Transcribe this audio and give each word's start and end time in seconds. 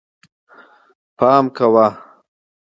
پام 1.17 1.45
کوه 1.55 1.87